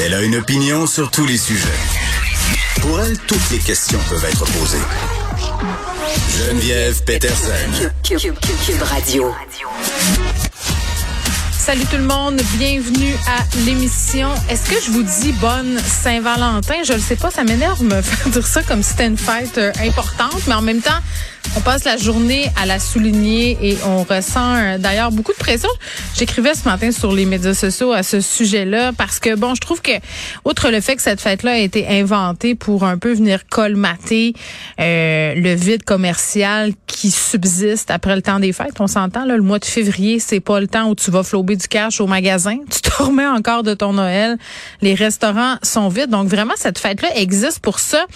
Elle 0.00 0.14
a 0.14 0.22
une 0.22 0.36
opinion 0.36 0.86
sur 0.86 1.10
tous 1.10 1.26
les 1.26 1.36
sujets. 1.38 1.66
Pour 2.80 3.00
elle, 3.00 3.18
toutes 3.26 3.50
les 3.50 3.58
questions 3.58 3.98
peuvent 4.08 4.24
être 4.24 4.44
posées. 4.44 4.78
Geneviève 6.38 7.02
Peterson. 7.04 7.50
Cube, 8.04 8.18
Cube- 8.20 8.38
Cube 8.66 8.82
Radio. 8.82 9.34
Salut 11.58 11.84
tout 11.90 11.96
le 11.98 12.04
monde, 12.04 12.40
bienvenue 12.58 13.12
à 13.26 13.42
l'émission. 13.66 14.30
Est-ce 14.48 14.70
que 14.70 14.80
je 14.80 14.90
vous 14.90 15.02
dis 15.02 15.32
bonne 15.32 15.78
Saint-Valentin? 16.02 16.76
Je 16.86 16.94
ne 16.94 16.98
sais 16.98 17.16
pas, 17.16 17.30
ça 17.30 17.44
m'énerve 17.44 17.82
me 17.82 18.00
faire 18.02 18.28
dire 18.30 18.46
ça 18.46 18.62
comme 18.62 18.82
si 18.82 18.90
c'était 18.90 19.06
une 19.06 19.18
fête 19.18 19.58
euh, 19.58 19.72
importante, 19.82 20.40
mais 20.46 20.54
en 20.54 20.62
même 20.62 20.80
temps, 20.80 20.98
on 21.56 21.60
passe 21.60 21.84
la 21.84 21.96
journée 21.96 22.46
à 22.60 22.66
la 22.66 22.78
souligner 22.78 23.58
et 23.62 23.78
on 23.84 24.02
ressent 24.02 24.54
euh, 24.54 24.78
d'ailleurs 24.78 25.10
beaucoup 25.10 25.32
de 25.32 25.38
pression. 25.38 25.68
J'écrivais 26.16 26.54
ce 26.54 26.64
matin 26.64 26.92
sur 26.92 27.12
les 27.12 27.24
médias 27.24 27.54
sociaux 27.54 27.92
à 27.92 28.02
ce 28.02 28.20
sujet-là 28.20 28.92
parce 28.92 29.18
que 29.18 29.34
bon, 29.34 29.54
je 29.54 29.60
trouve 29.60 29.80
que 29.80 29.92
outre 30.44 30.70
le 30.70 30.80
fait 30.80 30.96
que 30.96 31.02
cette 31.02 31.20
fête-là 31.20 31.52
a 31.52 31.58
été 31.58 31.88
inventée 31.88 32.54
pour 32.54 32.84
un 32.84 32.98
peu 32.98 33.12
venir 33.12 33.46
colmater 33.48 34.34
euh, 34.80 35.34
le 35.34 35.54
vide 35.54 35.84
commercial 35.84 36.72
qui 36.86 37.10
subsiste 37.10 37.90
après 37.90 38.16
le 38.16 38.22
temps 38.22 38.40
des 38.40 38.52
fêtes, 38.52 38.80
on 38.80 38.86
s'entend 38.86 39.24
là, 39.24 39.36
le 39.36 39.42
mois 39.42 39.58
de 39.58 39.64
février, 39.64 40.18
c'est 40.18 40.40
pas 40.40 40.60
le 40.60 40.66
temps 40.66 40.88
où 40.88 40.94
tu 40.94 41.10
vas 41.10 41.22
flouber 41.22 41.56
du 41.56 41.68
cash 41.68 42.00
au 42.00 42.06
magasin, 42.06 42.58
tu 42.70 42.80
te 42.80 43.02
remets 43.02 43.26
encore 43.26 43.62
de 43.62 43.74
ton 43.74 43.92
Noël, 43.92 44.36
les 44.82 44.94
restaurants 44.94 45.56
sont 45.62 45.88
vides. 45.88 46.10
Donc 46.10 46.28
vraiment 46.28 46.54
cette 46.56 46.78
fête-là 46.78 47.16
existe 47.16 47.60
pour 47.60 47.78
ça. 47.78 48.06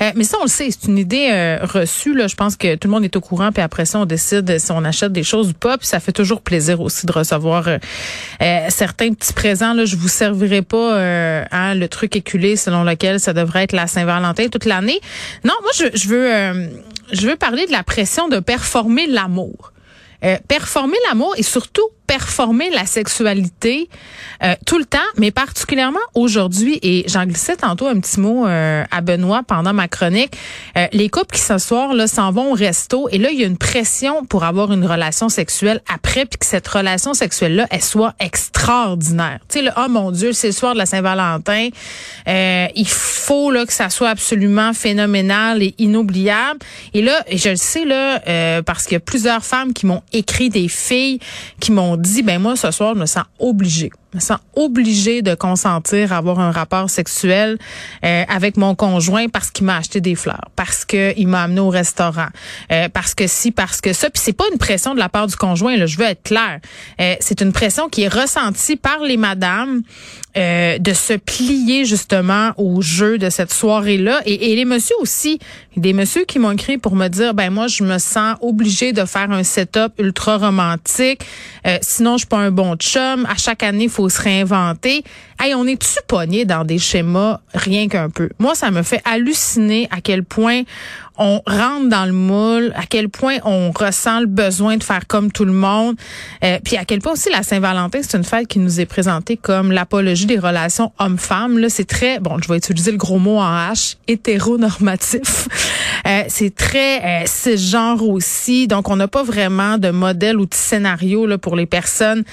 Euh, 0.00 0.10
mais 0.14 0.24
ça 0.24 0.36
on 0.40 0.44
le 0.44 0.48
sait, 0.48 0.68
c'est 0.70 0.88
une 0.88 0.98
idée 0.98 1.28
euh, 1.30 1.58
reçue 1.62 2.14
là, 2.14 2.26
je 2.26 2.34
pense 2.34 2.56
que 2.56 2.71
tout 2.76 2.88
le 2.88 2.92
monde 2.92 3.04
est 3.04 3.16
au 3.16 3.20
courant 3.20 3.52
puis 3.52 3.62
après 3.62 3.84
ça 3.84 3.98
on 3.98 4.04
décide 4.04 4.58
si 4.58 4.72
on 4.72 4.84
achète 4.84 5.12
des 5.12 5.22
choses 5.22 5.50
ou 5.50 5.54
pas, 5.54 5.78
puis 5.78 5.86
ça 5.86 6.00
fait 6.00 6.12
toujours 6.12 6.40
plaisir 6.42 6.80
aussi 6.80 7.06
de 7.06 7.12
recevoir 7.12 7.68
euh, 7.68 7.78
euh, 8.42 8.66
certains 8.68 9.12
petits 9.12 9.32
présents 9.32 9.74
là, 9.74 9.84
je 9.84 9.96
vous 9.96 10.08
servirai 10.08 10.62
pas 10.62 10.96
euh, 10.96 11.44
hein, 11.50 11.74
le 11.74 11.88
truc 11.88 12.16
éculé 12.16 12.56
selon 12.56 12.84
lequel 12.84 13.20
ça 13.20 13.32
devrait 13.32 13.64
être 13.64 13.72
la 13.72 13.86
Saint-Valentin 13.86 14.48
toute 14.48 14.64
l'année. 14.64 15.00
Non, 15.44 15.54
moi 15.62 15.70
je, 15.74 16.08
veux 16.08 16.70
je 17.12 17.26
veux 17.26 17.36
parler 17.36 17.66
de 17.66 17.72
la 17.72 17.82
pression 17.82 18.28
de 18.28 18.40
performer 18.40 19.06
l'amour. 19.06 19.72
Performer 20.46 20.96
l'amour 21.08 21.34
et 21.36 21.42
surtout 21.42 21.88
performer 22.12 22.68
la 22.68 22.84
sexualité 22.84 23.88
euh, 24.42 24.54
tout 24.66 24.76
le 24.76 24.84
temps, 24.84 24.98
mais 25.16 25.30
particulièrement 25.30 26.06
aujourd'hui. 26.14 26.78
Et 26.82 27.04
j'en 27.08 27.24
glissais 27.24 27.56
tantôt 27.56 27.86
un 27.86 27.98
petit 28.00 28.20
mot 28.20 28.46
euh, 28.46 28.84
à 28.90 29.00
Benoît 29.00 29.42
pendant 29.46 29.72
ma 29.72 29.88
chronique. 29.88 30.36
Euh, 30.76 30.88
les 30.92 31.08
couples 31.08 31.34
qui 31.34 31.40
ce 31.40 31.56
soir 31.56 31.94
là 31.94 32.06
s'en 32.06 32.30
vont 32.30 32.52
au 32.52 32.54
resto 32.54 33.08
et 33.10 33.16
là 33.16 33.30
il 33.30 33.40
y 33.40 33.44
a 33.44 33.46
une 33.46 33.56
pression 33.56 34.26
pour 34.26 34.44
avoir 34.44 34.72
une 34.72 34.84
relation 34.84 35.30
sexuelle 35.30 35.80
après, 35.90 36.26
puis 36.26 36.38
que 36.38 36.44
cette 36.44 36.68
relation 36.68 37.14
sexuelle 37.14 37.56
là 37.56 37.66
elle 37.70 37.82
soit 37.82 38.14
extraordinaire. 38.20 39.38
Tu 39.48 39.60
sais 39.60 39.64
le 39.64 39.70
oh 39.78 39.88
mon 39.88 40.10
Dieu 40.10 40.34
c'est 40.34 40.48
le 40.48 40.52
soir 40.52 40.74
de 40.74 40.78
la 40.78 40.86
Saint-Valentin, 40.86 41.68
euh, 42.28 42.66
il 42.74 42.88
faut 42.88 43.50
là 43.50 43.64
que 43.64 43.72
ça 43.72 43.88
soit 43.88 44.10
absolument 44.10 44.74
phénoménal 44.74 45.62
et 45.62 45.74
inoubliable. 45.78 46.60
Et 46.92 47.00
là 47.00 47.24
je 47.32 47.48
le 47.48 47.56
sais 47.56 47.86
là 47.86 48.20
euh, 48.28 48.60
parce 48.60 48.84
qu'il 48.84 48.94
y 48.94 48.96
a 48.96 49.00
plusieurs 49.00 49.44
femmes 49.44 49.72
qui 49.72 49.86
m'ont 49.86 50.02
écrit 50.12 50.50
des 50.50 50.68
filles 50.68 51.20
qui 51.60 51.72
m'ont 51.72 51.96
dit 52.02 52.22
ben 52.22 52.40
moi 52.40 52.56
ce 52.56 52.70
soir 52.70 52.94
je 52.94 53.00
me 53.00 53.06
sens 53.06 53.24
obligée 53.38 53.90
je 54.12 54.18
me 54.18 54.20
sens 54.20 54.38
obligée 54.54 55.22
de 55.22 55.34
consentir 55.34 56.12
à 56.12 56.18
avoir 56.18 56.38
un 56.38 56.50
rapport 56.50 56.90
sexuel 56.90 57.58
euh, 58.04 58.24
avec 58.28 58.58
mon 58.58 58.74
conjoint 58.74 59.28
parce 59.28 59.50
qu'il 59.50 59.64
m'a 59.64 59.78
acheté 59.78 60.02
des 60.02 60.14
fleurs, 60.14 60.50
parce 60.54 60.84
que 60.84 61.14
il 61.16 61.28
m'a 61.28 61.42
amené 61.44 61.60
au 61.60 61.70
restaurant, 61.70 62.28
euh, 62.70 62.88
parce 62.90 63.14
que 63.14 63.26
si, 63.26 63.50
parce 63.52 63.80
que 63.80 63.92
ça. 63.94 64.10
Puis 64.10 64.20
c'est 64.22 64.34
pas 64.34 64.44
une 64.52 64.58
pression 64.58 64.94
de 64.94 64.98
la 64.98 65.08
part 65.08 65.26
du 65.26 65.36
conjoint. 65.36 65.76
Là, 65.76 65.86
je 65.86 65.96
veux 65.96 66.04
être 66.04 66.22
claire. 66.22 66.60
Euh, 67.00 67.14
c'est 67.20 67.40
une 67.40 67.52
pression 67.52 67.88
qui 67.88 68.02
est 68.02 68.08
ressentie 68.08 68.76
par 68.76 68.98
les 69.00 69.16
madames 69.16 69.82
euh, 70.36 70.78
de 70.78 70.92
se 70.92 71.12
plier 71.12 71.84
justement 71.84 72.52
au 72.56 72.80
jeu 72.80 73.18
de 73.18 73.28
cette 73.28 73.52
soirée-là. 73.52 74.22
Et, 74.24 74.52
et 74.52 74.56
les 74.56 74.64
messieurs 74.64 74.96
aussi, 75.00 75.38
des 75.76 75.92
messieurs 75.92 76.24
qui 76.24 76.38
m'ont 76.38 76.52
écrit 76.52 76.78
pour 76.78 76.96
me 76.96 77.08
dire, 77.08 77.34
ben 77.34 77.50
moi 77.50 77.66
je 77.66 77.84
me 77.84 77.98
sens 77.98 78.36
obligée 78.40 78.92
de 78.92 79.04
faire 79.04 79.30
un 79.30 79.42
setup 79.42 79.92
ultra 79.98 80.38
romantique. 80.38 81.22
Euh, 81.66 81.78
sinon 81.82 82.14
je 82.14 82.18
suis 82.18 82.26
pas 82.26 82.38
un 82.38 82.50
bon 82.50 82.76
chum. 82.76 83.26
À 83.28 83.36
chaque 83.36 83.62
année, 83.62 83.84
il 83.84 83.90
faut 83.90 84.08
se 84.08 84.20
réinventer. 84.20 85.04
Hey, 85.38 85.54
on 85.54 85.66
est-tu 85.66 85.98
pogné 86.06 86.44
dans 86.44 86.64
des 86.64 86.78
schémas 86.78 87.40
rien 87.52 87.88
qu'un 87.88 88.08
peu? 88.08 88.28
Moi, 88.38 88.54
ça 88.54 88.70
me 88.70 88.82
fait 88.82 89.00
halluciner 89.04 89.88
à 89.90 90.00
quel 90.00 90.24
point 90.24 90.62
on 91.18 91.40
rentre 91.46 91.88
dans 91.88 92.06
le 92.06 92.12
moule, 92.12 92.72
à 92.74 92.86
quel 92.86 93.08
point 93.08 93.38
on 93.44 93.70
ressent 93.70 94.20
le 94.20 94.26
besoin 94.26 94.76
de 94.76 94.82
faire 94.82 95.06
comme 95.06 95.30
tout 95.30 95.44
le 95.44 95.52
monde, 95.52 95.96
euh, 96.44 96.58
puis 96.64 96.76
à 96.76 96.84
quel 96.84 97.00
point 97.00 97.12
aussi 97.12 97.30
la 97.30 97.42
Saint-Valentin, 97.42 98.00
c'est 98.02 98.16
une 98.16 98.24
fête 98.24 98.48
qui 98.48 98.58
nous 98.58 98.80
est 98.80 98.86
présentée 98.86 99.36
comme 99.36 99.72
l'apologie 99.72 100.26
des 100.26 100.38
relations 100.38 100.92
hommes-femmes. 100.98 101.58
Là, 101.58 101.68
c'est 101.68 101.84
très, 101.84 102.18
bon, 102.18 102.38
je 102.42 102.48
vais 102.48 102.56
utiliser 102.56 102.90
le 102.90 102.98
gros 102.98 103.18
mot 103.18 103.38
en 103.38 103.72
H, 103.72 103.96
hétéronormatif. 104.08 105.48
Euh, 106.06 106.24
c'est 106.28 106.54
très 106.54 107.22
euh, 107.22 107.26
cisgenre 107.26 108.02
aussi, 108.02 108.66
donc 108.66 108.88
on 108.88 108.96
n'a 108.96 109.08
pas 109.08 109.22
vraiment 109.22 109.78
de 109.78 109.90
modèle 109.90 110.38
ou 110.38 110.46
de 110.46 110.54
scénario 110.54 111.26
là, 111.26 111.38
pour 111.38 111.56
les 111.56 111.66
personnes 111.66 112.24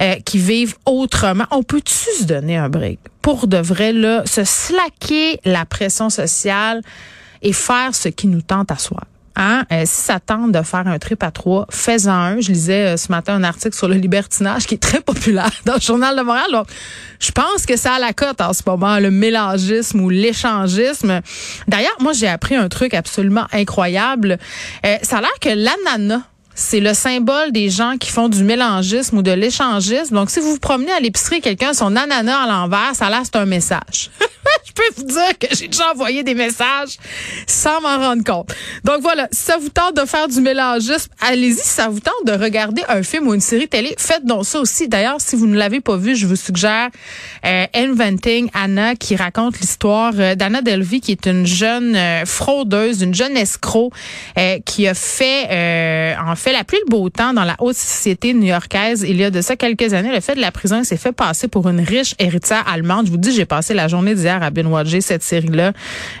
euh, 0.00 0.14
qui 0.24 0.38
vivent 0.38 0.76
autrement. 0.86 1.44
On 1.50 1.62
peut-tu 1.62 1.94
se 2.18 2.24
donner 2.24 2.56
un 2.56 2.68
break? 2.68 2.98
Pour 3.22 3.46
de 3.46 3.58
vrai, 3.58 3.92
là, 3.92 4.22
se 4.24 4.44
slacker 4.44 5.40
la 5.44 5.64
pression 5.64 6.08
sociale 6.08 6.82
et 7.42 7.52
faire 7.52 7.94
ce 7.94 8.08
qui 8.08 8.26
nous 8.26 8.42
tente 8.42 8.70
à 8.70 8.76
soi. 8.76 9.00
Hein? 9.38 9.64
Euh, 9.70 9.84
si 9.86 10.02
ça 10.02 10.18
tente 10.18 10.50
de 10.50 10.62
faire 10.62 10.86
un 10.88 10.98
trip 10.98 11.22
à 11.22 11.30
trois, 11.30 11.66
fais-en 11.70 12.12
un. 12.12 12.40
Je 12.40 12.50
lisais 12.50 12.94
euh, 12.94 12.96
ce 12.96 13.12
matin 13.12 13.34
un 13.34 13.44
article 13.44 13.76
sur 13.76 13.86
le 13.86 13.94
libertinage 13.94 14.66
qui 14.66 14.74
est 14.74 14.82
très 14.82 15.00
populaire 15.00 15.52
dans 15.64 15.74
le 15.74 15.80
journal 15.80 16.16
de 16.16 16.22
Montréal. 16.22 16.48
Donc, 16.50 16.66
je 17.20 17.30
pense 17.30 17.64
que 17.64 17.76
ça 17.76 17.94
a 17.94 17.98
la 18.00 18.12
cote 18.12 18.40
en 18.40 18.52
ce 18.52 18.62
moment, 18.66 18.98
le 18.98 19.12
mélangisme 19.12 20.00
ou 20.00 20.10
l'échangisme. 20.10 21.20
D'ailleurs, 21.68 21.96
moi, 22.00 22.12
j'ai 22.12 22.26
appris 22.26 22.56
un 22.56 22.68
truc 22.68 22.94
absolument 22.94 23.46
incroyable. 23.52 24.38
Euh, 24.84 24.96
ça 25.02 25.18
a 25.18 25.20
l'air 25.20 25.38
que 25.40 25.50
l'ananas 25.50 26.22
c'est 26.60 26.80
le 26.80 26.92
symbole 26.92 27.52
des 27.52 27.70
gens 27.70 27.96
qui 27.98 28.10
font 28.10 28.28
du 28.28 28.42
mélangisme 28.42 29.18
ou 29.18 29.22
de 29.22 29.30
l'échangisme. 29.30 30.16
Donc, 30.16 30.28
si 30.28 30.40
vous 30.40 30.54
vous 30.54 30.58
promenez 30.58 30.90
à 30.90 30.98
l'épicerie, 30.98 31.40
quelqu'un 31.40 31.68
a 31.68 31.74
son 31.74 31.94
ananas 31.94 32.36
à 32.36 32.48
l'envers, 32.48 32.90
ça 32.94 33.08
là, 33.08 33.20
c'est 33.22 33.36
un 33.36 33.46
message. 33.46 34.10
Je 34.78 34.92
peux 34.92 35.00
vous 35.00 35.06
dire 35.08 35.38
que 35.38 35.54
j'ai 35.56 35.68
déjà 35.68 35.90
envoyé 35.92 36.22
des 36.22 36.34
messages 36.34 36.98
sans 37.46 37.80
m'en 37.80 37.98
rendre 37.98 38.22
compte. 38.24 38.54
Donc 38.84 39.00
voilà, 39.00 39.28
si 39.32 39.42
ça 39.42 39.56
vous 39.58 39.70
tente 39.70 39.96
de 39.96 40.04
faire 40.04 40.28
du 40.28 40.40
mélangisme, 40.40 41.10
allez-y. 41.20 41.54
Si 41.54 41.68
ça 41.68 41.88
vous 41.88 42.00
tente 42.00 42.24
de 42.26 42.32
regarder 42.32 42.82
un 42.88 43.02
film 43.02 43.28
ou 43.28 43.34
une 43.34 43.40
série 43.40 43.68
télé, 43.68 43.94
faites 43.98 44.24
donc 44.24 44.44
ça 44.44 44.60
aussi. 44.60 44.88
D'ailleurs, 44.88 45.20
si 45.20 45.36
vous 45.36 45.46
ne 45.46 45.56
l'avez 45.56 45.80
pas 45.80 45.96
vu, 45.96 46.14
je 46.14 46.26
vous 46.26 46.36
suggère 46.36 46.90
euh, 47.44 47.66
Inventing 47.74 48.48
Anna 48.54 48.94
qui 48.94 49.16
raconte 49.16 49.58
l'histoire 49.60 50.12
euh, 50.18 50.34
d'Anna 50.34 50.62
Delvey, 50.62 51.00
qui 51.00 51.12
est 51.12 51.26
une 51.26 51.46
jeune 51.46 51.96
euh, 51.96 52.24
fraudeuse, 52.24 53.02
une 53.02 53.14
jeune 53.14 53.36
escroc 53.36 53.90
qui 54.64 54.86
a 54.86 54.94
fait 54.94 56.16
en 56.18 56.36
fait 56.36 56.52
la 56.52 56.64
pluie 56.64 56.78
le 56.86 56.90
beau 56.90 57.08
temps 57.10 57.32
dans 57.32 57.44
la 57.44 57.56
haute 57.58 57.76
société 57.76 58.34
new-yorkaise. 58.34 59.04
Il 59.06 59.16
y 59.16 59.24
a 59.24 59.30
de 59.30 59.40
ça 59.40 59.56
quelques 59.56 59.92
années, 59.94 60.12
le 60.12 60.20
fait 60.20 60.34
de 60.34 60.40
la 60.40 60.52
prison, 60.52 60.84
s'est 60.84 60.96
fait 60.96 61.12
passer 61.12 61.48
pour 61.48 61.68
une 61.68 61.80
riche 61.80 62.14
héritière 62.18 62.64
allemande. 62.68 63.06
Je 63.06 63.10
vous 63.10 63.16
dis, 63.16 63.32
j'ai 63.32 63.46
passé 63.46 63.74
la 63.74 63.88
journée 63.88 64.14
d'hier 64.14 64.42
à 64.42 64.50
cette 65.00 65.22
série-là 65.22 65.72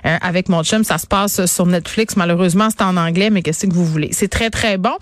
euh, 0.06 0.16
avec 0.20 0.48
mon 0.48 0.62
chum. 0.62 0.84
Ça 0.84 0.98
se 0.98 1.06
passe 1.06 1.46
sur 1.46 1.66
Netflix. 1.66 2.16
Malheureusement, 2.16 2.68
c'est 2.70 2.82
en 2.82 2.96
anglais, 2.96 3.30
mais 3.30 3.42
qu'est-ce 3.42 3.66
que 3.66 3.72
vous 3.72 3.84
voulez? 3.84 4.10
C'est 4.12 4.28
très, 4.28 4.50
très 4.50 4.78
bon. 4.78 4.94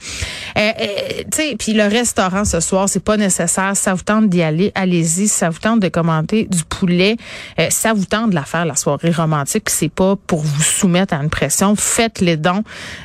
Euh, 0.56 0.70
euh, 0.80 1.22
sais, 1.32 1.56
puis 1.58 1.72
le 1.72 1.84
restaurant 1.84 2.44
ce 2.44 2.60
soir, 2.60 2.88
c'est 2.88 3.02
pas 3.02 3.16
nécessaire. 3.16 3.76
Ça 3.76 3.94
vous 3.94 4.02
tente 4.02 4.28
d'y 4.28 4.42
aller, 4.42 4.72
allez-y. 4.74 5.28
Ça 5.28 5.50
vous 5.50 5.58
tente 5.58 5.80
de 5.80 5.88
commenter 5.88 6.44
du 6.50 6.64
poulet? 6.64 7.16
Euh, 7.58 7.68
ça 7.70 7.92
vous 7.92 8.04
tente 8.04 8.30
de 8.30 8.34
la 8.34 8.44
faire, 8.44 8.64
la 8.64 8.76
soirée 8.76 9.10
romantique? 9.10 9.70
C'est 9.70 9.88
pas 9.88 10.16
pour 10.26 10.40
vous 10.40 10.62
soumettre 10.62 11.14
à 11.14 11.22
une 11.22 11.30
pression. 11.30 11.76
Faites 11.76 12.20
les 12.20 12.36
dons. 12.36 12.62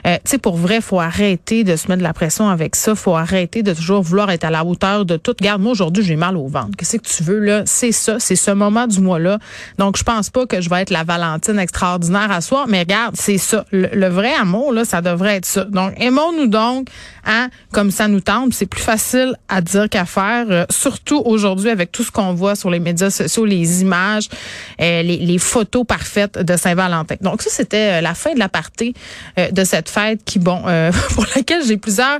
Euh, 0.07 0.15
tu 0.23 0.31
sais, 0.31 0.37
pour 0.37 0.57
vrai, 0.57 0.81
faut 0.81 0.99
arrêter 0.99 1.63
de 1.63 1.75
se 1.75 1.87
mettre 1.87 1.99
de 1.99 2.03
la 2.03 2.13
pression 2.13 2.49
avec 2.49 2.75
ça. 2.75 2.95
Faut 2.95 3.15
arrêter 3.15 3.63
de 3.63 3.73
toujours 3.73 4.01
vouloir 4.01 4.31
être 4.31 4.45
à 4.45 4.49
la 4.49 4.65
hauteur 4.65 5.05
de 5.05 5.17
tout. 5.17 5.33
Regarde, 5.39 5.61
moi, 5.61 5.71
aujourd'hui, 5.71 6.03
j'ai 6.03 6.15
mal 6.15 6.37
au 6.37 6.47
ventre. 6.47 6.71
Qu'est-ce 6.77 6.97
que 6.97 7.07
tu 7.07 7.23
veux, 7.23 7.39
là? 7.39 7.63
C'est 7.65 7.91
ça. 7.91 8.19
C'est 8.19 8.35
ce 8.35 8.51
moment 8.51 8.87
du 8.87 8.99
mois-là. 9.01 9.39
Donc, 9.77 9.97
je 9.97 10.03
pense 10.03 10.29
pas 10.31 10.45
que 10.45 10.61
je 10.61 10.69
vais 10.69 10.81
être 10.81 10.89
la 10.89 11.03
Valentine 11.03 11.59
extraordinaire 11.59 12.31
à 12.31 12.41
soir, 12.41 12.65
mais 12.67 12.79
regarde, 12.79 13.15
c'est 13.17 13.37
ça. 13.37 13.65
Le, 13.71 14.07
vrai 14.07 14.33
amour, 14.33 14.73
là, 14.73 14.85
ça 14.85 15.01
devrait 15.01 15.37
être 15.37 15.45
ça. 15.45 15.65
Donc, 15.65 15.93
aimons-nous 15.97 16.47
donc, 16.47 16.87
hein? 17.25 17.49
comme 17.71 17.91
ça 17.91 18.07
nous 18.07 18.19
tente, 18.19 18.53
c'est 18.53 18.65
plus 18.65 18.81
facile 18.81 19.33
à 19.47 19.61
dire 19.61 19.89
qu'à 19.89 20.05
faire, 20.05 20.45
euh, 20.49 20.65
surtout 20.69 21.21
aujourd'hui 21.25 21.69
avec 21.69 21.91
tout 21.91 22.03
ce 22.03 22.11
qu'on 22.11 22.33
voit 22.33 22.55
sur 22.55 22.69
les 22.69 22.79
médias 22.79 23.09
sociaux, 23.09 23.45
les 23.45 23.81
images, 23.81 24.29
euh, 24.81 25.01
les, 25.01 25.37
photos 25.37 25.85
parfaites 25.85 26.37
de 26.37 26.55
Saint-Valentin. 26.55 27.15
Donc 27.21 27.41
ça, 27.41 27.49
c'était 27.49 27.99
euh, 27.99 28.01
la 28.01 28.13
fin 28.13 28.33
de 28.33 28.39
la 28.39 28.49
partie 28.49 28.93
de 29.37 29.63
cette 29.63 29.89
fête 29.89 30.23
qui, 30.23 30.39
bon, 30.39 30.61
pour 31.13 31.25
laquelle 31.35 31.65
j'ai 31.65 31.77
plusieurs 31.77 32.19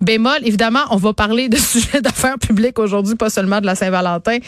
bémols. 0.00 0.40
Évidemment, 0.44 0.80
on 0.90 0.96
va 0.96 1.12
parler 1.12 1.48
de 1.48 1.56
sujets 1.72 2.00
d'affaires 2.00 2.38
publiques 2.38 2.78
aujourd'hui, 2.78 3.16
pas 3.16 3.30
seulement 3.30 3.60
de 3.60 3.66
la 3.66 3.74
Saint-Valentin. 3.74 4.38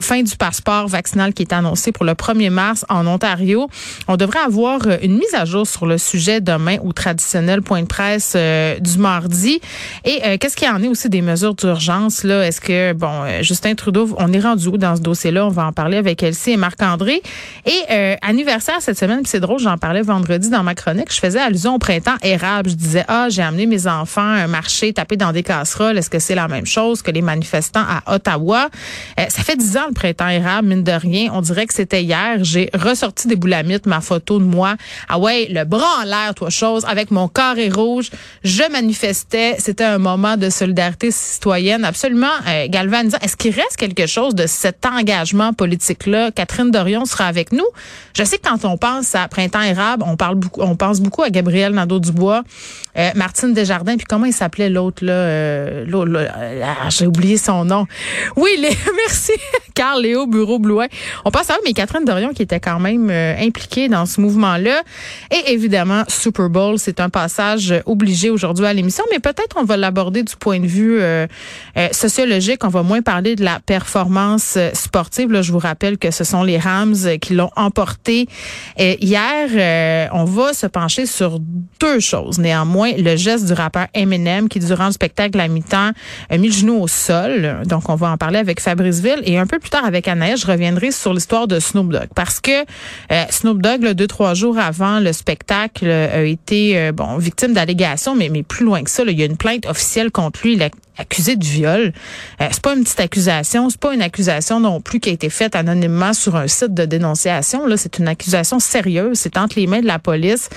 fin 0.00 0.22
du 0.22 0.36
passeport 0.36 0.88
vaccinal 0.88 1.32
qui 1.32 1.42
est 1.42 1.52
annoncé 1.52 1.92
pour 1.92 2.04
le 2.04 2.12
1er 2.12 2.39
mars 2.48 2.86
en 2.88 3.06
Ontario. 3.06 3.68
On 4.08 4.16
devrait 4.16 4.38
avoir 4.38 4.80
une 5.02 5.16
mise 5.18 5.34
à 5.34 5.44
jour 5.44 5.66
sur 5.66 5.84
le 5.84 5.98
sujet 5.98 6.40
demain 6.40 6.78
au 6.82 6.94
traditionnel 6.94 7.60
point 7.60 7.82
de 7.82 7.86
presse 7.86 8.34
du 8.34 8.98
mardi. 8.98 9.60
Et 10.04 10.20
euh, 10.24 10.36
qu'est-ce 10.38 10.56
qu'il 10.56 10.68
y 10.68 10.70
en 10.70 10.82
est 10.82 10.88
aussi 10.88 11.08
des 11.08 11.22
mesures 11.22 11.54
d'urgence 11.54 12.24
Est-ce 12.24 12.60
que 12.60 12.92
bon 12.92 13.24
euh, 13.24 13.42
Justin 13.42 13.74
Trudeau, 13.74 14.14
on 14.18 14.32
est 14.32 14.40
rendu 14.40 14.68
où 14.68 14.78
dans 14.78 14.96
ce 14.96 15.00
dossier-là? 15.00 15.46
On 15.46 15.50
va 15.50 15.66
en 15.66 15.72
parler 15.72 15.96
avec 15.96 16.22
Elsie 16.22 16.52
et 16.52 16.56
Marc-André. 16.56 17.22
Et 17.66 17.72
euh, 17.90 18.16
anniversaire 18.22 18.76
cette 18.80 18.98
semaine, 18.98 19.22
c'est 19.24 19.40
drôle, 19.40 19.58
j'en 19.58 19.76
parlais 19.76 20.02
vendredi 20.02 20.50
dans 20.50 20.62
ma 20.62 20.74
chronique. 20.74 21.12
Je 21.12 21.18
faisais 21.18 21.40
allusion 21.40 21.74
au 21.74 21.78
printemps 21.78 22.16
érable. 22.22 22.70
Je 22.70 22.74
disais 22.74 23.04
ah 23.08 23.26
j'ai 23.28 23.42
amené 23.42 23.66
mes 23.66 23.86
enfants 23.86 24.20
un 24.20 24.46
marché 24.46 24.92
taper 24.92 25.16
dans 25.16 25.32
des 25.32 25.42
casseroles. 25.42 25.98
Est-ce 25.98 26.10
que 26.10 26.18
c'est 26.18 26.34
la 26.34 26.48
même 26.48 26.66
chose 26.66 27.02
que 27.02 27.10
les 27.10 27.22
manifestants 27.22 27.84
à 27.88 28.14
Ottawa? 28.14 28.68
Ça 29.16 29.42
fait 29.42 29.56
dix 29.56 29.76
ans 29.76 29.86
le 29.88 29.94
printemps 29.94 30.28
érable, 30.28 30.68
mine 30.68 30.82
de 30.82 30.92
rien. 30.92 31.30
On 31.32 31.40
dirait 31.40 31.66
que 31.66 31.74
c'était 31.74 32.02
hier. 32.02 32.29
J'ai 32.40 32.70
ressorti 32.74 33.28
des 33.28 33.36
boulamites, 33.36 33.86
ma 33.86 34.00
photo 34.00 34.38
de 34.38 34.44
moi. 34.44 34.76
Ah 35.08 35.18
ouais, 35.18 35.48
le 35.50 35.64
bras 35.64 36.00
en 36.02 36.04
l'air, 36.04 36.34
toi 36.34 36.50
chose, 36.50 36.84
avec 36.86 37.10
mon 37.10 37.28
carré 37.28 37.68
rouge. 37.68 38.10
Je 38.44 38.62
manifestais. 38.70 39.56
C'était 39.58 39.84
un 39.84 39.98
moment 39.98 40.36
de 40.36 40.50
solidarité 40.50 41.10
citoyenne 41.10 41.84
absolument 41.84 42.26
euh, 42.48 42.66
galvanisant. 42.68 43.18
Est-ce 43.22 43.36
qu'il 43.36 43.54
reste 43.54 43.76
quelque 43.76 44.06
chose 44.06 44.34
de 44.34 44.46
cet 44.46 44.84
engagement 44.86 45.52
politique-là? 45.52 46.30
Catherine 46.30 46.70
Dorion 46.70 47.04
sera 47.04 47.26
avec 47.26 47.52
nous. 47.52 47.66
Je 48.14 48.24
sais 48.24 48.38
que 48.38 48.48
quand 48.48 48.64
on 48.64 48.76
pense 48.76 49.14
à 49.14 49.28
Printemps 49.28 49.62
érable, 49.62 50.04
on 50.06 50.16
parle 50.16 50.34
beaucoup, 50.34 50.60
on 50.62 50.76
pense 50.76 51.00
beaucoup 51.00 51.22
à 51.22 51.30
Gabriel 51.30 51.72
Nadeau-Dubois, 51.72 52.42
euh, 52.98 53.10
Martine 53.14 53.54
Desjardins, 53.54 53.96
puis 53.96 54.06
comment 54.08 54.26
il 54.26 54.32
s'appelait 54.32 54.68
l'autre 54.68 55.04
là? 55.04 55.12
Euh, 55.12 55.86
ah, 56.62 56.88
J'ai 56.90 57.06
oublié 57.06 57.36
son 57.36 57.64
nom. 57.64 57.86
Oui, 58.36 58.50
les, 58.58 58.68
merci, 59.06 59.32
Carl 59.74 60.02
Léo 60.02 60.26
Bureau-Blouin. 60.26 60.86
On 61.24 61.30
pense 61.30 61.50
à 61.50 61.54
eux, 61.54 61.60
mais 61.64 61.72
Catherine 61.72 62.04
Dorion 62.04 62.19
qui 62.28 62.42
était 62.42 62.60
quand 62.60 62.78
même 62.78 63.08
euh, 63.10 63.34
impliquée 63.38 63.88
dans 63.88 64.06
ce 64.06 64.20
mouvement-là. 64.20 64.82
Et 65.30 65.52
évidemment, 65.52 66.04
Super 66.08 66.48
Bowl, 66.48 66.78
c'est 66.78 67.00
un 67.00 67.08
passage 67.08 67.74
obligé 67.86 68.30
aujourd'hui 68.30 68.66
à 68.66 68.72
l'émission, 68.72 69.04
mais 69.10 69.18
peut-être 69.18 69.56
on 69.56 69.64
va 69.64 69.76
l'aborder 69.76 70.22
du 70.22 70.36
point 70.36 70.60
de 70.60 70.66
vue 70.66 71.00
euh, 71.00 71.26
euh, 71.76 71.88
sociologique. 71.92 72.64
On 72.64 72.68
va 72.68 72.82
moins 72.82 73.02
parler 73.02 73.36
de 73.36 73.44
la 73.44 73.60
performance 73.60 74.58
sportive. 74.74 75.32
Là, 75.32 75.42
je 75.42 75.52
vous 75.52 75.58
rappelle 75.58 75.98
que 75.98 76.10
ce 76.10 76.24
sont 76.24 76.42
les 76.42 76.58
Rams 76.58 77.18
qui 77.20 77.34
l'ont 77.34 77.50
emporté 77.56 78.26
hier. 78.78 80.08
on 80.12 80.24
va 80.24 80.52
se 80.52 80.66
pencher 80.66 81.06
sur 81.06 81.38
deux 81.80 82.00
choses. 82.00 82.38
Néanmoins, 82.38 82.92
le 82.96 83.16
geste 83.16 83.46
du 83.46 83.52
rappeur 83.52 83.86
Eminem 83.94 84.48
qui, 84.48 84.58
durant 84.58 84.86
le 84.86 84.92
spectacle 84.92 85.38
à 85.40 85.48
mi-temps, 85.48 85.90
a 86.28 86.36
mis 86.36 86.48
le 86.48 86.54
genou 86.54 86.82
au 86.82 86.88
sol. 86.88 87.62
Donc, 87.66 87.88
on 87.88 87.94
va 87.94 88.10
en 88.10 88.16
parler 88.16 88.38
avec 88.38 88.60
Fabrice 88.60 89.00
Ville. 89.00 89.22
Et 89.24 89.38
un 89.38 89.46
peu 89.46 89.58
plus 89.58 89.70
tard, 89.70 89.84
avec 89.84 90.08
Anaïs, 90.08 90.40
je 90.40 90.46
reviendrai 90.46 90.90
sur 90.90 91.14
l'histoire 91.14 91.46
de 91.46 91.58
Snoop 91.60 91.90
Dogg. 91.90 92.09
Parce 92.14 92.40
que 92.40 92.64
Snoop 93.30 93.62
Dogg, 93.62 93.86
deux, 93.92 94.06
trois 94.06 94.34
jours 94.34 94.58
avant 94.58 95.00
le 95.00 95.12
spectacle, 95.12 95.88
a 95.88 96.22
été 96.22 96.92
bon 96.92 97.18
victime 97.18 97.52
d'allégations, 97.52 98.14
mais, 98.14 98.28
mais 98.28 98.42
plus 98.42 98.64
loin 98.64 98.82
que 98.82 98.90
ça, 98.90 99.02
il 99.06 99.18
y 99.18 99.22
a 99.22 99.26
une 99.26 99.36
plainte 99.36 99.66
officielle 99.66 100.10
contre 100.10 100.40
lui. 100.42 100.54
Il 100.54 100.62
est 100.62 100.72
accusé 101.00 101.36
de 101.36 101.44
viol. 101.44 101.92
Euh, 102.40 102.48
c'est 102.50 102.62
pas 102.62 102.74
une 102.74 102.84
petite 102.84 103.00
accusation, 103.00 103.70
c'est 103.70 103.80
pas 103.80 103.94
une 103.94 104.02
accusation 104.02 104.60
non 104.60 104.80
plus 104.80 105.00
qui 105.00 105.08
a 105.08 105.12
été 105.12 105.30
faite 105.30 105.56
anonymement 105.56 106.12
sur 106.12 106.36
un 106.36 106.46
site 106.46 106.74
de 106.74 106.84
dénonciation. 106.84 107.66
Là, 107.66 107.76
c'est 107.76 107.98
une 107.98 108.08
accusation 108.08 108.60
sérieuse. 108.60 109.18
C'est 109.18 109.36
entre 109.36 109.58
les 109.58 109.66
mains 109.66 109.80
de 109.80 109.86
la 109.86 109.98
police. 109.98 110.50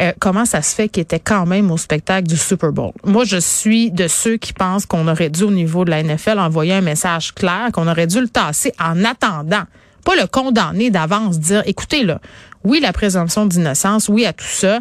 Euh, 0.00 0.12
comment 0.18 0.44
ça 0.44 0.60
se 0.60 0.74
fait 0.74 0.88
qu'il 0.88 1.02
était 1.02 1.20
quand 1.20 1.46
même 1.46 1.70
au 1.70 1.76
spectacle 1.76 2.26
du 2.26 2.36
Super 2.36 2.72
Bowl? 2.72 2.92
Moi, 3.04 3.24
je 3.24 3.36
suis 3.36 3.92
de 3.92 4.08
ceux 4.08 4.36
qui 4.36 4.52
pensent 4.52 4.86
qu'on 4.86 5.06
aurait 5.06 5.30
dû, 5.30 5.44
au 5.44 5.52
niveau 5.52 5.84
de 5.84 5.90
la 5.90 6.02
NFL, 6.02 6.40
envoyer 6.40 6.74
un 6.74 6.80
message 6.80 7.32
clair, 7.32 7.70
qu'on 7.72 7.86
aurait 7.86 8.08
dû 8.08 8.20
le 8.20 8.28
tasser 8.28 8.72
en 8.80 9.04
attendant 9.04 9.64
pas 10.04 10.16
le 10.16 10.26
condamner 10.26 10.90
d'avance, 10.90 11.38
dire, 11.38 11.62
écoutez, 11.66 12.04
là, 12.04 12.20
oui, 12.64 12.80
la 12.80 12.92
présomption 12.92 13.46
d'innocence, 13.46 14.08
oui 14.08 14.24
à 14.26 14.32
tout 14.32 14.44
ça, 14.44 14.80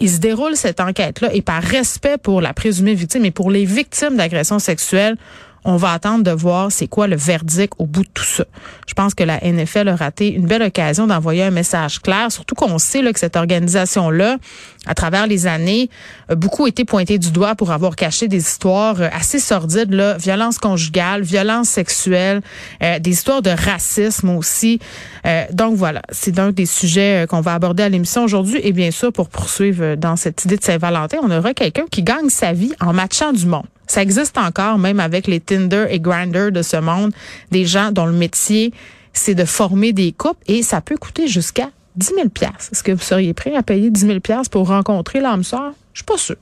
il 0.00 0.10
se 0.10 0.18
déroule 0.18 0.56
cette 0.56 0.80
enquête-là 0.80 1.32
et 1.32 1.42
par 1.42 1.62
respect 1.62 2.18
pour 2.18 2.40
la 2.40 2.52
présumée 2.52 2.94
victime 2.94 3.24
et 3.24 3.30
pour 3.30 3.50
les 3.50 3.64
victimes 3.64 4.16
d'agressions 4.16 4.58
sexuelles, 4.58 5.16
on 5.64 5.76
va 5.76 5.92
attendre 5.92 6.22
de 6.22 6.30
voir 6.30 6.70
c'est 6.70 6.86
quoi 6.86 7.08
le 7.08 7.16
verdict 7.16 7.72
au 7.78 7.86
bout 7.86 8.04
de 8.04 8.08
tout 8.14 8.24
ça. 8.24 8.44
Je 8.86 8.94
pense 8.94 9.14
que 9.14 9.24
la 9.24 9.40
NFL 9.40 9.88
a 9.88 9.96
raté 9.96 10.28
une 10.28 10.46
belle 10.46 10.62
occasion 10.62 11.08
d'envoyer 11.08 11.42
un 11.42 11.50
message 11.50 12.00
clair, 12.00 12.30
surtout 12.30 12.54
qu'on 12.54 12.78
sait 12.78 13.02
là, 13.02 13.12
que 13.12 13.18
cette 13.18 13.36
organisation-là, 13.36 14.38
à 14.86 14.94
travers 14.94 15.26
les 15.26 15.46
années, 15.46 15.90
beaucoup 16.34 16.66
été 16.66 16.84
pointée 16.84 17.18
du 17.18 17.30
doigt 17.30 17.54
pour 17.54 17.70
avoir 17.70 17.96
caché 17.96 18.28
des 18.28 18.38
histoires 18.38 19.00
euh, 19.00 19.08
assez 19.12 19.38
sordides, 19.38 19.92
là, 19.92 20.16
violence 20.16 20.58
conjugale, 20.58 21.22
violence 21.22 21.68
sexuelle, 21.68 22.40
euh, 22.82 22.98
des 22.98 23.10
histoires 23.10 23.42
de 23.42 23.50
racisme 23.50 24.30
aussi. 24.30 24.78
Euh, 25.26 25.44
donc 25.52 25.76
voilà, 25.76 26.02
c'est 26.10 26.38
un 26.38 26.52
des 26.52 26.66
sujets 26.66 27.26
qu'on 27.28 27.40
va 27.40 27.54
aborder 27.54 27.82
à 27.82 27.88
l'émission 27.88 28.24
aujourd'hui. 28.24 28.60
Et 28.62 28.72
bien 28.72 28.90
sûr, 28.90 29.12
pour 29.12 29.28
poursuivre 29.28 29.96
dans 29.96 30.16
cette 30.16 30.44
idée 30.44 30.56
de 30.56 30.64
Saint-Valentin, 30.64 31.18
on 31.22 31.30
aura 31.30 31.54
quelqu'un 31.54 31.84
qui 31.90 32.02
gagne 32.02 32.28
sa 32.28 32.52
vie 32.52 32.72
en 32.80 32.92
matchant 32.92 33.32
du 33.32 33.46
monde. 33.46 33.66
Ça 33.86 34.02
existe 34.02 34.36
encore, 34.36 34.78
même 34.78 35.00
avec 35.00 35.26
les 35.26 35.40
Tinder 35.40 35.86
et 35.90 36.00
Grindr 36.00 36.50
de 36.50 36.62
ce 36.62 36.76
monde, 36.76 37.12
des 37.52 37.64
gens 37.64 37.92
dont 37.92 38.06
le 38.06 38.12
métier, 38.12 38.72
c'est 39.12 39.34
de 39.34 39.44
former 39.44 39.92
des 39.92 40.12
couples 40.12 40.42
et 40.46 40.62
ça 40.62 40.80
peut 40.80 40.96
coûter 40.96 41.28
jusqu'à 41.28 41.70
10 41.96 42.12
000 42.14 42.28
Est-ce 42.42 42.82
que 42.82 42.92
vous 42.92 43.00
seriez 43.00 43.34
prêt 43.34 43.54
à 43.54 43.62
payer 43.62 43.90
10 43.90 44.00
000 44.06 44.18
pour 44.50 44.68
rencontrer 44.68 45.20
l'âme 45.20 45.44
sœur? 45.44 45.72
Je 45.92 46.00
suis 46.00 46.04
pas 46.04 46.18
sûre. 46.18 46.36